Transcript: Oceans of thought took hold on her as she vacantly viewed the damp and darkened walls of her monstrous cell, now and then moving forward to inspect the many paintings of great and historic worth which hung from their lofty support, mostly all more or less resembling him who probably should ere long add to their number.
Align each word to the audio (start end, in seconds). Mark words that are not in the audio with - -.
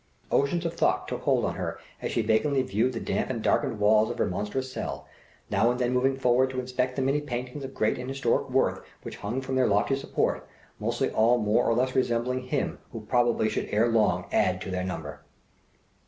Oceans 0.31 0.65
of 0.65 0.73
thought 0.73 1.07
took 1.07 1.21
hold 1.21 1.45
on 1.45 1.53
her 1.53 1.77
as 2.01 2.11
she 2.11 2.23
vacantly 2.23 2.63
viewed 2.63 2.91
the 2.93 2.99
damp 2.99 3.29
and 3.29 3.43
darkened 3.43 3.77
walls 3.79 4.09
of 4.09 4.17
her 4.17 4.25
monstrous 4.25 4.73
cell, 4.73 5.05
now 5.51 5.69
and 5.69 5.79
then 5.79 5.93
moving 5.93 6.17
forward 6.17 6.49
to 6.49 6.59
inspect 6.59 6.95
the 6.95 7.03
many 7.03 7.21
paintings 7.21 7.63
of 7.63 7.75
great 7.75 7.99
and 7.99 8.09
historic 8.09 8.49
worth 8.49 8.81
which 9.03 9.17
hung 9.17 9.41
from 9.41 9.53
their 9.53 9.67
lofty 9.67 9.95
support, 9.95 10.47
mostly 10.79 11.11
all 11.11 11.37
more 11.37 11.63
or 11.67 11.75
less 11.75 11.93
resembling 11.95 12.39
him 12.41 12.79
who 12.91 13.01
probably 13.01 13.47
should 13.47 13.69
ere 13.69 13.89
long 13.89 14.25
add 14.31 14.59
to 14.59 14.71
their 14.71 14.83
number. 14.83 15.21